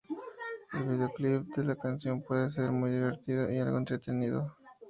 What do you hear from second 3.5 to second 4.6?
y algo entretenido.